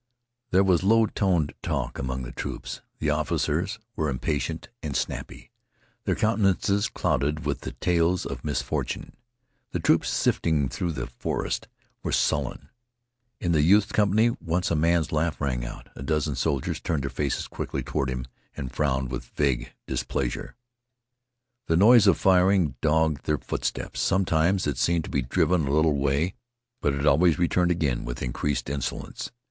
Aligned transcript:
There 0.49 0.63
was 0.63 0.81
low 0.81 1.05
toned 1.05 1.53
talk 1.61 1.99
among 1.99 2.23
the 2.23 2.31
troops. 2.31 2.81
The 2.97 3.11
officers 3.11 3.77
were 3.95 4.09
impatient 4.09 4.67
and 4.81 4.95
snappy, 4.97 5.51
their 6.05 6.15
countenances 6.15 6.87
clouded 6.89 7.45
with 7.45 7.61
the 7.61 7.73
tales 7.73 8.25
of 8.25 8.43
misfortune. 8.43 9.15
The 9.73 9.79
troops, 9.79 10.09
sifting 10.09 10.69
through 10.69 10.93
the 10.93 11.05
forest, 11.05 11.67
were 12.01 12.11
sullen. 12.11 12.69
In 13.39 13.51
the 13.51 13.61
youth's 13.61 13.91
company 13.91 14.31
once 14.41 14.71
a 14.71 14.75
man's 14.75 15.11
laugh 15.11 15.39
rang 15.39 15.63
out. 15.63 15.89
A 15.95 16.01
dozen 16.01 16.33
soldiers 16.35 16.81
turned 16.81 17.03
their 17.03 17.11
faces 17.11 17.45
quickly 17.47 17.83
toward 17.83 18.09
him 18.09 18.25
and 18.57 18.73
frowned 18.73 19.11
with 19.11 19.25
vague 19.25 19.71
displeasure. 19.85 20.55
The 21.67 21.77
noise 21.77 22.07
of 22.07 22.17
firing 22.17 22.73
dogged 22.81 23.27
their 23.27 23.37
footsteps. 23.37 23.99
Sometimes, 23.99 24.65
it 24.65 24.79
seemed 24.79 25.03
to 25.03 25.11
be 25.11 25.21
driven 25.21 25.67
a 25.67 25.71
little 25.71 25.95
way, 25.95 26.33
but 26.81 26.95
it 26.95 27.05
always 27.05 27.37
returned 27.37 27.69
again 27.69 28.03
with 28.03 28.23
increased 28.23 28.67
insolence. 28.67 29.29